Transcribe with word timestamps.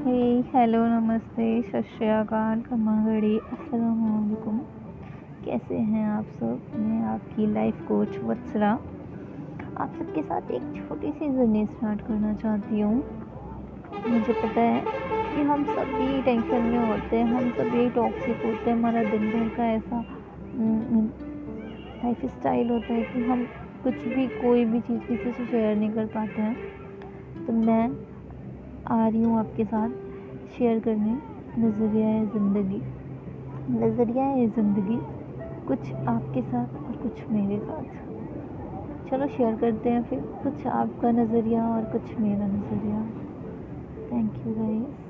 Hello 0.00 0.86
नमस्ते 0.86 1.62
सत 1.62 1.82
श्रीकाल 1.98 2.60
अस्सलाम 3.52 4.58
कैसे 5.44 5.74
हैं 5.74 6.06
आप 6.08 6.24
सब? 6.24 6.60
मैं 6.76 7.02
आपकी 7.02 7.46
लाइफ 7.46 7.82
कोच 7.88 8.18
वत्सरा। 8.18 8.70
आप 9.76 9.92
सबके 9.98 10.22
साथ 10.22 10.50
एक 10.50 10.62
छोटी 10.76 11.12
सी 11.12 11.28
जर्नी 11.28 11.66
स्टार्ट 11.66 12.00
करना 12.00 12.34
चाहती 12.34 12.80
हूँ। 12.80 12.94
मुझे 14.08 14.32
पता 14.32 14.60
है 14.60 14.80
कि 15.34 15.42
हम 15.42 15.64
सब 15.64 15.72
सभी 15.72 16.22
टेंशन 16.22 16.62
में 16.62 16.88
होते 16.88 17.16
हैं, 17.16 17.26
हम 17.26 17.50
सब 17.50 17.56
सभी 17.56 17.90
टॉक्सिक 17.90 18.36
होते 18.36 18.70
हैं। 18.70 18.76
हमारा 18.76 19.02
दिन 19.02 19.30
भर 19.30 19.48
का 19.56 19.66
ऐसा 19.66 20.04
लाइफ 22.04 22.24
स्टाइल 22.24 22.70
होता 22.70 22.92
है 22.94 23.02
कि 23.02 23.24
हम 23.24 23.46
कुछ 23.82 23.94
भी, 23.94 24.26
कोई 24.26 24.64
भी 24.64 24.80
चीज़ 24.80 25.00
किसी 25.00 25.32
से 25.32 25.46
शेयर 25.46 25.76
नहीं 25.76 25.90
कर 25.90 26.06
पाते 26.06 26.42
हैं। 26.42 26.56
तो 27.46 27.52
मैं 27.52 28.10
आ 28.90 29.08
रही 29.08 29.22
हूँ 29.22 29.38
आपके 29.38 29.64
साथ 29.64 29.88
शेयर 30.58 30.80
करने। 30.80 31.18
नज़रिया 31.58 32.08
है 32.08 32.26
ज़िंदगी। 32.26 32.82
नज़रिया 33.78 34.24
है 34.24 34.48
ज़िंदगी। 34.48 34.98
कुछ 35.66 35.92
आपके 35.92 36.42
साथ 36.42 36.74
और 36.76 36.96
कुछ 36.96 37.30
मेरे 37.30 37.58
साथ। 37.58 39.10
चलो 39.10 39.26
शेयर 39.26 39.56
करते 39.56 39.90
हैं 39.90 40.02
फिर। 40.02 40.20
कुछ 40.20 40.66
आपका 40.66 41.10
नज़रिया 41.10 41.68
और 41.68 41.84
कुछ 41.84 42.18
मेरा 42.18 42.46
नज़रिया। 42.46 43.02
Thank 44.12 44.46
you 44.46 44.54
guys 44.54 45.09